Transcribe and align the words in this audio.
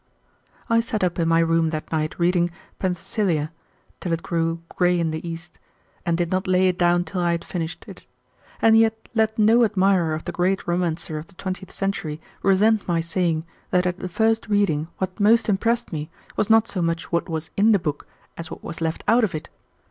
I 0.67 0.79
sat 0.79 1.03
up 1.03 1.19
in 1.19 1.27
my 1.27 1.37
room 1.41 1.69
that 1.69 1.91
night 1.91 2.17
reading 2.17 2.49
"Penthesilia" 2.79 3.51
till 3.99 4.11
it 4.13 4.23
grew 4.23 4.63
gray 4.75 4.99
in 4.99 5.11
the 5.11 5.29
east, 5.29 5.59
and 6.07 6.17
did 6.17 6.31
not 6.31 6.47
lay 6.47 6.69
it 6.69 6.79
down 6.79 7.03
till 7.03 7.21
I 7.21 7.33
had 7.33 7.45
finished 7.45 7.85
it. 7.87 8.07
And 8.63 8.75
yet 8.75 9.07
let 9.13 9.37
no 9.37 9.63
admirer 9.63 10.15
of 10.15 10.25
the 10.25 10.31
great 10.31 10.65
romancer 10.67 11.19
of 11.19 11.27
the 11.27 11.35
twentieth 11.35 11.69
century 11.71 12.19
resent 12.41 12.87
my 12.87 12.99
saying 12.99 13.45
that 13.69 13.85
at 13.85 13.99
the 13.99 14.09
first 14.09 14.47
reading 14.47 14.87
what 14.97 15.19
most 15.19 15.47
impressed 15.47 15.93
me 15.93 16.09
was 16.35 16.49
not 16.49 16.67
so 16.67 16.81
much 16.81 17.11
what 17.11 17.29
was 17.29 17.51
in 17.55 17.71
the 17.71 17.77
book 17.77 18.07
as 18.37 18.49
what 18.49 18.63
was 18.63 18.81
left 18.81 19.03
out 19.07 19.23
of 19.23 19.35
it. 19.35 19.49